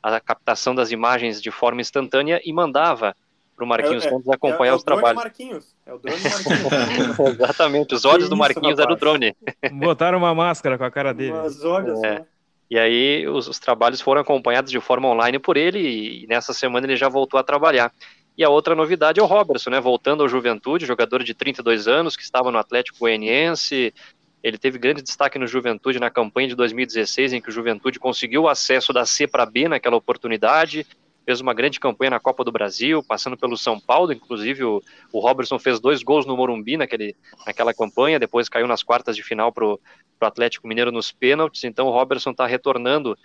[0.00, 3.16] a captação das imagens de forma instantânea e mandava
[3.56, 5.24] para o Marquinhos é, Santos acompanhar é, é os trabalhos.
[5.24, 5.74] Marquinhos.
[5.84, 7.18] É o drone Marquinhos.
[7.40, 9.36] Exatamente, os olhos do Marquinhos eram o drone.
[9.72, 11.32] Botaram uma máscara com a cara dele.
[11.32, 12.18] Mas olha é.
[12.18, 12.24] só.
[12.70, 16.86] E aí os, os, trabalhos foram acompanhados de forma online por ele e nessa semana
[16.86, 17.92] ele já voltou a trabalhar.
[18.36, 19.80] E a outra novidade é o Robertson, né?
[19.80, 23.94] Voltando ao Juventude, jogador de 32 anos, que estava no Atlético Goianiense,
[24.42, 28.42] Ele teve grande destaque no Juventude na campanha de 2016, em que o Juventude conseguiu
[28.42, 30.86] o acesso da C para B naquela oportunidade,
[31.24, 34.64] fez uma grande campanha na Copa do Brasil, passando pelo São Paulo, inclusive.
[34.64, 37.16] O, o Robertson fez dois gols no Morumbi naquele,
[37.46, 39.80] naquela campanha, depois caiu nas quartas de final para o
[40.20, 43.16] Atlético Mineiro nos pênaltis, então o Robertson está retornando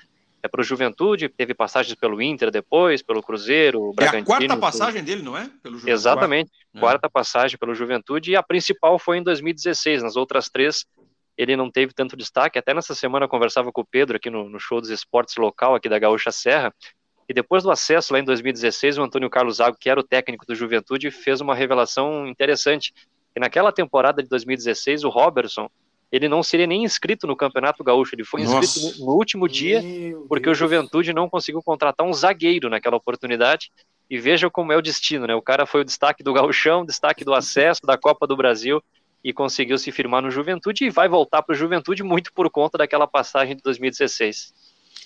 [0.42, 4.20] é para o Juventude, teve passagens pelo Inter depois, pelo Cruzeiro, Bragantino.
[4.20, 5.50] É a quarta passagem dele, não é?
[5.62, 5.92] Pelo Juventude.
[5.92, 6.80] Exatamente, é.
[6.80, 10.86] quarta passagem pelo Juventude, e a principal foi em 2016, nas outras três
[11.38, 14.50] ele não teve tanto destaque, até nessa semana eu conversava com o Pedro aqui no,
[14.50, 16.74] no show dos esportes local aqui da Gaúcha Serra,
[17.30, 20.48] e depois do acesso lá em 2016, o Antônio Carlos Zago, que era o técnico
[20.48, 22.92] do Juventude, fez uma revelação interessante.
[23.36, 25.70] E naquela temporada de 2016, o Robertson,
[26.12, 29.82] ele não seria nem inscrito no Campeonato Gaúcho, ele foi inscrito no, no, último dia,
[30.28, 30.58] porque Deus.
[30.58, 33.72] o Juventude não conseguiu contratar um zagueiro naquela oportunidade.
[34.10, 35.36] E veja como é o destino, né?
[35.36, 38.82] O cara foi o destaque do Gauchão, destaque do acesso, da Copa do Brasil,
[39.24, 42.78] e conseguiu se firmar no Juventude e vai voltar para o Juventude muito por conta
[42.78, 44.52] daquela passagem de 2016.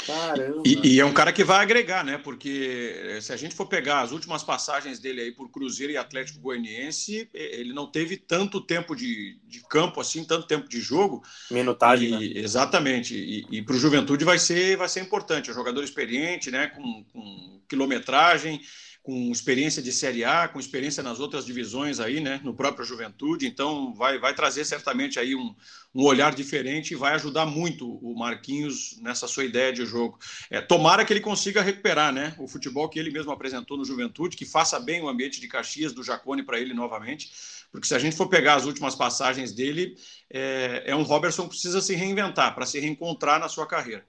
[0.06, 0.64] Caramba.
[0.66, 2.18] E, e, é um cara que vai agregar, né?
[2.18, 5.98] Porque eh, se a gente for pegar as últimas passagens dele aí por Cruzeiro e
[5.98, 11.24] Atlético Goianiense, ele não teve tanto tempo de, de campo assim, tanto tempo de jogo.
[11.50, 12.10] Minutagem.
[12.10, 12.42] E, né?
[12.42, 13.16] Exatamente.
[13.16, 15.50] E, e para o Juventude vai ser, vai ser importante.
[15.50, 16.68] É um jogador experiente, né?
[16.68, 18.62] Com, com quilometragem
[19.04, 23.46] com experiência de Série A, com experiência nas outras divisões aí, né, no próprio Juventude,
[23.46, 25.54] então vai, vai trazer certamente aí um,
[25.94, 30.18] um olhar diferente e vai ajudar muito o Marquinhos nessa sua ideia de jogo.
[30.50, 34.38] É, tomara que ele consiga recuperar, né, o futebol que ele mesmo apresentou no Juventude,
[34.38, 37.30] que faça bem o ambiente de Caxias, do Jacone para ele novamente,
[37.74, 39.98] porque se a gente for pegar as últimas passagens dele,
[40.30, 44.06] é, é um Robertson que precisa se reinventar, para se reencontrar na sua carreira.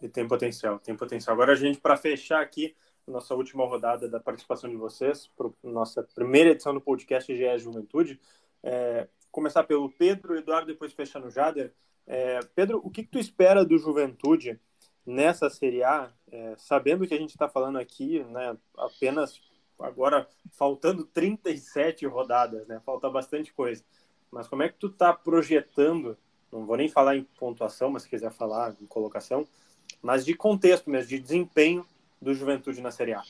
[0.00, 1.34] E tem potencial, tem potencial.
[1.34, 2.74] Agora a gente, para fechar aqui,
[3.10, 8.20] nossa última rodada da participação de vocês, para nossa primeira edição do podcast GE Juventude.
[8.62, 11.72] É, começar pelo Pedro, Eduardo, depois fechar no Jader.
[12.06, 14.58] É, Pedro, o que, que, tu espera do Juventude
[15.04, 19.40] nessa Série A, é, sabendo que a gente está falando aqui, né, apenas
[19.78, 23.82] agora faltando 37 rodadas, né, falta bastante coisa.
[24.30, 26.16] Mas como é que tu está projetando,
[26.52, 29.46] não vou nem falar em pontuação, mas se quiser falar em colocação,
[30.02, 31.86] mas de contexto mesmo, de desempenho
[32.20, 33.22] do Juventude na Série A?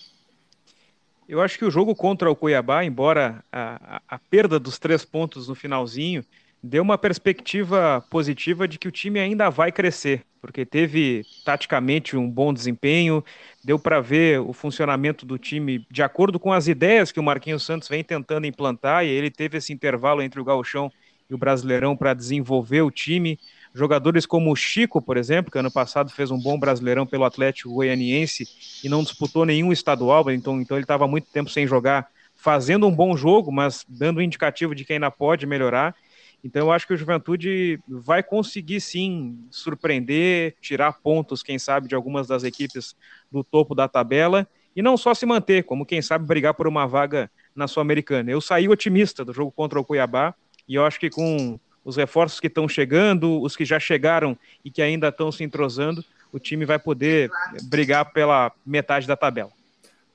[1.29, 5.05] Eu acho que o jogo contra o Cuiabá, embora a, a, a perda dos três
[5.05, 6.25] pontos no finalzinho,
[6.63, 12.29] deu uma perspectiva positiva de que o time ainda vai crescer, porque teve taticamente um
[12.29, 13.25] bom desempenho,
[13.65, 17.65] deu para ver o funcionamento do time de acordo com as ideias que o Marquinhos
[17.65, 20.91] Santos vem tentando implantar, e ele teve esse intervalo entre o Gauchão
[21.31, 23.39] e o Brasileirão para desenvolver o time.
[23.73, 27.75] Jogadores como o Chico, por exemplo, que ano passado fez um bom brasileirão pelo Atlético
[27.75, 28.49] Goianiense
[28.83, 32.95] e não disputou nenhum estadual, então, então ele estava muito tempo sem jogar, fazendo um
[32.95, 35.95] bom jogo, mas dando um indicativo de que ainda pode melhorar.
[36.43, 41.95] Então eu acho que o Juventude vai conseguir sim surpreender, tirar pontos, quem sabe, de
[41.95, 42.97] algumas das equipes
[43.31, 46.87] do topo da tabela e não só se manter, como quem sabe brigar por uma
[46.87, 48.31] vaga na Sul-Americana.
[48.31, 50.35] Eu saí otimista do jogo contra o Cuiabá
[50.67, 54.71] e eu acho que com os reforços que estão chegando, os que já chegaram e
[54.71, 57.31] que ainda estão se entrosando, o time vai poder
[57.65, 59.51] brigar pela metade da tabela.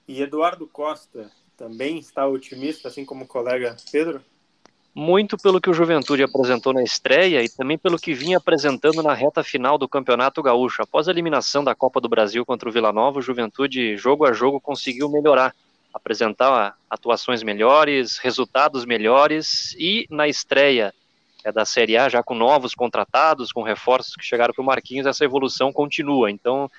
[0.08, 4.22] E Eduardo Costa também está otimista, assim como o colega Pedro?
[4.94, 9.14] Muito pelo que o Juventude apresentou na estreia e também pelo que vinha apresentando na
[9.14, 10.82] reta final do Campeonato Gaúcho.
[10.82, 14.32] Após a eliminação da Copa do Brasil contra o Vila Nova, o Juventude, jogo a
[14.32, 15.54] jogo, conseguiu melhorar,
[15.94, 20.94] apresentar atuações melhores, resultados melhores e na estreia
[21.46, 25.06] é, da Série A, já com novos contratados, com reforços que chegaram para o Marquinhos,
[25.06, 26.32] essa evolução continua.
[26.32, 26.70] Então,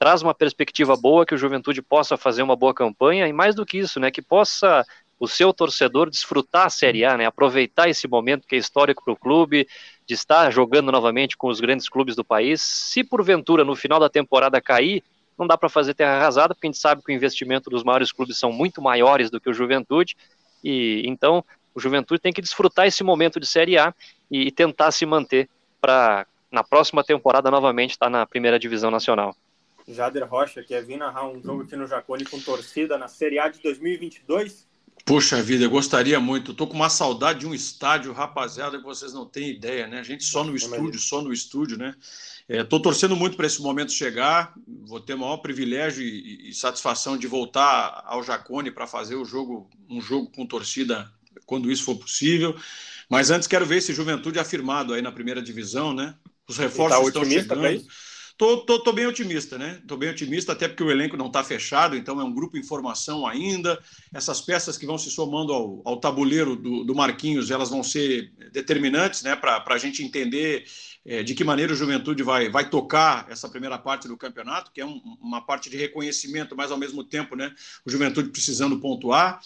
[0.00, 3.64] traz uma perspectiva boa que o Juventude possa fazer uma boa campanha e mais do
[3.64, 4.84] que isso, né, que possa
[5.20, 9.12] o seu torcedor desfrutar a Série A, né, aproveitar esse momento que é histórico para
[9.12, 9.68] o clube,
[10.06, 12.60] de estar jogando novamente com os grandes clubes do país.
[12.60, 15.04] Se porventura no final da temporada cair,
[15.38, 18.10] não dá para fazer terra arrasada, porque a gente sabe que o investimento dos maiores
[18.10, 20.16] clubes são muito maiores do que o Juventude,
[20.64, 21.44] e então
[21.80, 23.94] o Juventude tem que desfrutar esse momento de Série A
[24.30, 25.48] e, e tentar se manter
[25.80, 29.34] para na próxima temporada novamente estar tá na primeira divisão nacional.
[29.88, 33.48] Jader Rocha, quer vir narrar um jogo aqui no Jacone com torcida na Série A
[33.48, 34.68] de 2022?
[35.04, 36.52] Puxa vida, eu gostaria muito.
[36.52, 39.98] Estou com uma saudade de um estádio, rapaziada, que vocês não têm ideia, né?
[39.98, 41.94] A gente só no estúdio, só no estúdio, né?
[42.48, 44.52] Estou é, torcendo muito para esse momento chegar.
[44.86, 49.24] Vou ter o maior privilégio e, e satisfação de voltar ao Jacone para fazer o
[49.24, 51.10] jogo, um jogo com torcida
[51.50, 52.54] quando isso for possível.
[53.10, 56.14] Mas antes quero ver esse Juventude afirmado aí na primeira divisão, né?
[56.48, 57.84] Os reforços tá estão chegando.
[58.38, 59.82] Tô, tô, tô, bem otimista, né?
[59.86, 62.62] Tô bem otimista, até porque o elenco não está fechado, então é um grupo em
[62.62, 63.78] formação ainda.
[64.14, 68.32] Essas peças que vão se somando ao, ao tabuleiro do, do, Marquinhos, elas vão ser
[68.50, 69.36] determinantes, né?
[69.36, 70.64] Para a gente entender
[71.04, 74.80] é, de que maneira o Juventude vai, vai tocar essa primeira parte do campeonato, que
[74.80, 77.52] é um, uma parte de reconhecimento, mas ao mesmo tempo, né?
[77.84, 79.40] O Juventude precisando pontuar.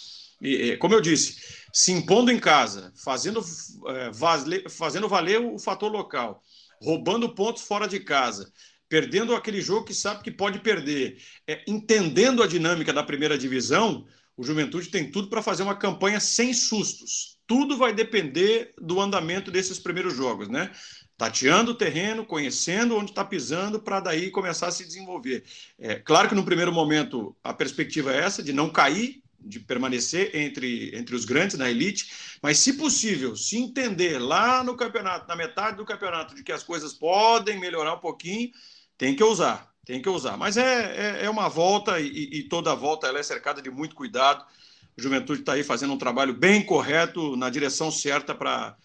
[0.78, 1.36] Como eu disse,
[1.72, 3.40] se impondo em casa, fazendo,
[3.88, 6.42] é, valer, fazendo valer o fator local,
[6.80, 8.52] roubando pontos fora de casa
[8.94, 14.06] perdendo aquele jogo que sabe que pode perder, é, entendendo a dinâmica da primeira divisão,
[14.36, 17.36] o Juventude tem tudo para fazer uma campanha sem sustos.
[17.44, 20.70] Tudo vai depender do andamento desses primeiros jogos, né?
[21.16, 25.42] Tateando o terreno, conhecendo onde está pisando, para daí começar a se desenvolver.
[25.76, 30.34] É, claro que no primeiro momento a perspectiva é essa, de não cair, de permanecer
[30.34, 32.10] entre, entre os grandes na elite,
[32.42, 36.62] mas se possível, se entender lá no campeonato, na metade do campeonato, de que as
[36.62, 38.50] coisas podem melhorar um pouquinho,
[38.96, 40.36] tem que ousar, tem que ousar.
[40.36, 43.94] Mas é, é, é uma volta e, e, toda volta ela é cercada de muito
[43.94, 44.44] cuidado.
[44.96, 48.76] A Juventude está aí fazendo um trabalho bem correto, na direção certa para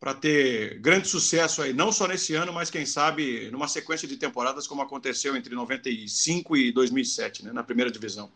[0.00, 4.16] para ter grande sucesso aí, não só nesse ano, mas quem sabe numa sequência de
[4.16, 8.30] temporadas como aconteceu entre 95 e 2007, né, na primeira divisão.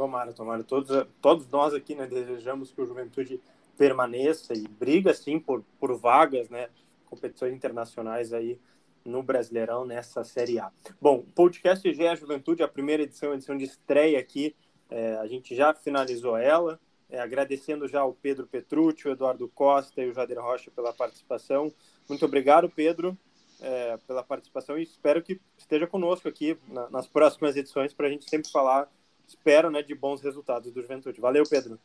[0.00, 0.64] Tomara, tomara.
[0.64, 3.38] Todos, todos nós aqui né, desejamos que o Juventude
[3.76, 6.70] permaneça e briga sim por, por vagas, né,
[7.04, 8.58] competições internacionais aí
[9.04, 10.72] no Brasileirão nessa Série A.
[10.98, 14.56] Bom, podcast GE Juventude, a primeira edição, edição de estreia aqui,
[14.88, 20.00] é, a gente já finalizou ela, é, agradecendo já o Pedro Petrucci, o Eduardo Costa
[20.00, 21.70] e o Jader Rocha pela participação.
[22.08, 23.14] Muito obrigado, Pedro,
[23.60, 28.10] é, pela participação e espero que esteja conosco aqui na, nas próximas edições para a
[28.10, 28.90] gente sempre falar,
[29.30, 31.20] espero, né, de bons resultados do Juventude.
[31.20, 31.78] Valeu, Pedro.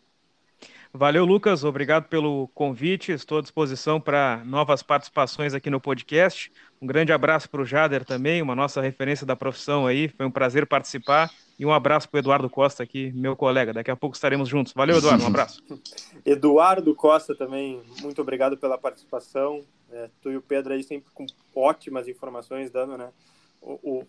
[0.94, 1.64] Valeu, Lucas.
[1.64, 3.12] Obrigado pelo convite.
[3.12, 6.52] Estou à disposição para novas participações aqui no podcast.
[6.82, 10.08] Um grande abraço para o Jader também, uma nossa referência da profissão aí.
[10.08, 11.30] Foi um prazer participar.
[11.60, 13.74] E um abraço para o Eduardo Costa aqui, meu colega.
[13.74, 14.74] Daqui a pouco estaremos juntos.
[14.74, 15.24] Valeu, Eduardo.
[15.24, 15.62] Um abraço.
[16.26, 19.62] Eduardo Costa também, muito obrigado pela participação.
[19.92, 23.10] É, tu e o Pedro aí sempre com ótimas informações, dando, né?
[23.62, 24.08] O, o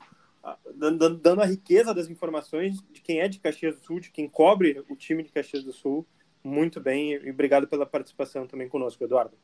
[0.74, 4.82] dando, a riqueza das informações de quem é de Caxias do Sul, de quem cobre
[4.88, 6.06] o time de Caxias do Sul.
[6.42, 9.36] Muito bem, e obrigado pela participação também conosco, Eduardo.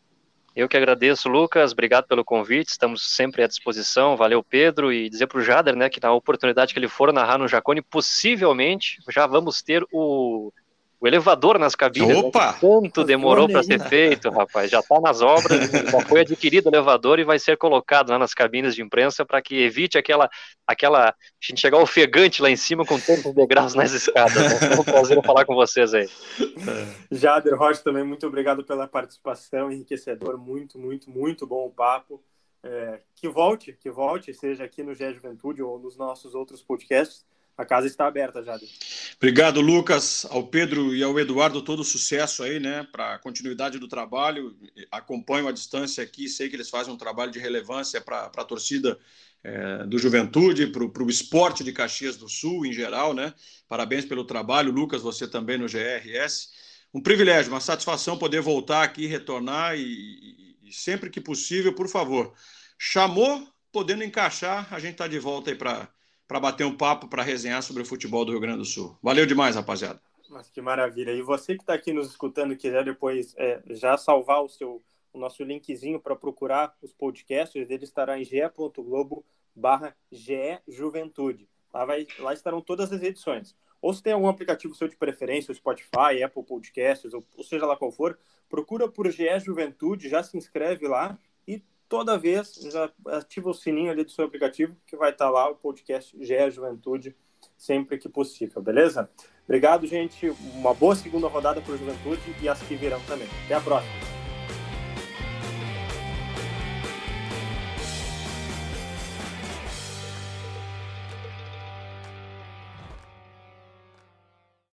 [0.54, 1.72] Eu que agradeço, Lucas.
[1.72, 2.68] Obrigado pelo convite.
[2.68, 4.16] Estamos sempre à disposição.
[4.18, 4.92] Valeu, Pedro.
[4.92, 7.80] E dizer para o Jader, né, que na oportunidade que ele for narrar no Jacone,
[7.80, 10.52] possivelmente já vamos ter o
[11.02, 12.08] o elevador nas cabines.
[12.08, 12.14] Né?
[12.14, 12.52] Opa!
[12.52, 12.58] Né?
[12.60, 14.70] Quanto demorou para ser feito, rapaz?
[14.70, 18.32] Já está nas obras, já foi adquirido o elevador e vai ser colocado lá nas
[18.32, 20.30] cabines de imprensa para que evite aquela,
[20.64, 21.08] aquela.
[21.08, 24.34] A gente chegar ofegante lá em cima com tantos degraus nas escadas.
[24.36, 24.74] Né?
[24.76, 26.08] É um prazer falar com vocês aí.
[27.10, 32.22] Jader Rocha, também muito obrigado pela participação, enriquecedor, muito, muito, muito bom o papo.
[32.62, 37.24] É, que volte, que volte, seja aqui no GE Juventude ou nos nossos outros podcasts
[37.56, 38.68] a casa está aberta, Jade.
[39.16, 43.86] Obrigado, Lucas, ao Pedro e ao Eduardo, todo sucesso aí, né, para a continuidade do
[43.86, 44.56] trabalho.
[44.90, 48.98] Acompanho a distância aqui, sei que eles fazem um trabalho de relevância para a torcida
[49.44, 53.34] é, do Juventude, para o esporte de Caxias do Sul em geral, né?
[53.68, 56.48] Parabéns pelo trabalho, Lucas, você também no GRS.
[56.94, 62.34] Um privilégio, uma satisfação poder voltar aqui, retornar e, e sempre que possível, por favor,
[62.78, 65.88] chamou, podendo encaixar, a gente está de volta aí para
[66.32, 68.96] para bater um papo, para resenhar sobre o futebol do Rio Grande do Sul.
[69.02, 70.00] Valeu demais, rapaziada.
[70.30, 71.10] Mas que maravilha.
[71.10, 75.18] E você que está aqui nos escutando, quiser depois é, já salvar o seu o
[75.18, 79.22] nosso linkzinho para procurar os podcasts, ele estará em ge.globo
[79.54, 79.94] barra
[80.66, 81.46] Juventude.
[81.70, 83.54] Lá, vai, lá estarão todas as edições.
[83.82, 87.66] Ou se tem algum aplicativo seu de preferência, o Spotify, Apple Podcasts, ou, ou seja
[87.66, 88.18] lá qual for,
[88.48, 91.18] procura por GE Juventude, já se inscreve lá
[91.92, 95.54] toda vez já ativa o sininho ali do seu aplicativo que vai estar lá o
[95.54, 97.14] podcast GE Juventude
[97.54, 99.10] sempre que possível, beleza?
[99.44, 100.30] Obrigado, gente.
[100.54, 103.28] Uma boa segunda rodada para o Juventude e as que virão também.
[103.44, 104.21] Até a próxima.